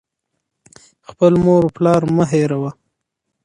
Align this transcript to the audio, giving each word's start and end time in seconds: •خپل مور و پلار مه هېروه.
•خپل 1.09 1.31
مور 1.43 1.61
و 1.65 1.73
پلار 1.77 2.01
مه 2.15 2.25
هېروه. 2.31 2.71